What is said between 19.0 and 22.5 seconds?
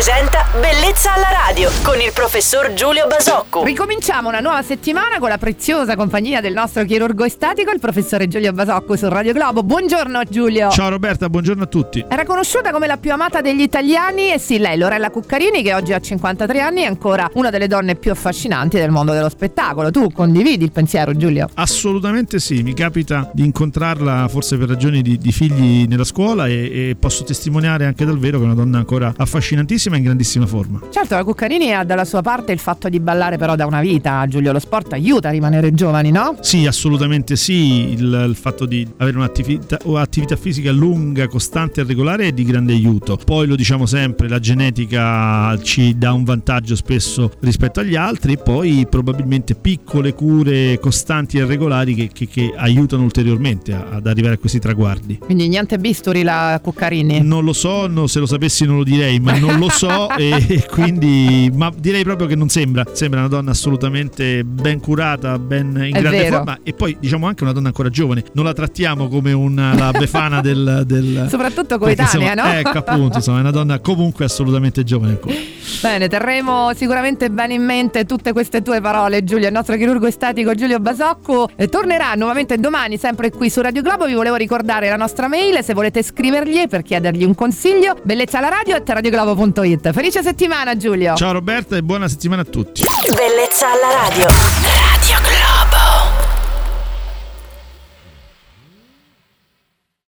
dello spettacolo. Tu condividi il pensiero, Giulio? Assolutamente